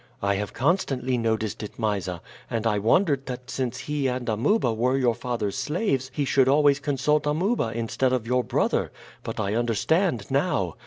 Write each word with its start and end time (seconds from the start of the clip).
"I 0.23 0.33
have 0.33 0.51
constantly 0.51 1.15
noticed 1.15 1.61
it, 1.61 1.77
Mysa, 1.77 2.23
and 2.49 2.65
I 2.65 2.79
wondered 2.79 3.27
that 3.27 3.51
since 3.51 3.77
he 3.81 4.07
and 4.07 4.27
Amuba 4.29 4.73
were 4.73 4.97
your 4.97 5.13
father's 5.13 5.55
slaves 5.55 6.09
he 6.11 6.25
should 6.25 6.49
always 6.49 6.79
consult 6.79 7.27
Amuba 7.27 7.71
instead 7.75 8.11
of 8.11 8.25
your 8.25 8.43
brother; 8.43 8.91
but 9.21 9.39
I 9.39 9.53
understand 9.53 10.31
now. 10.31 10.73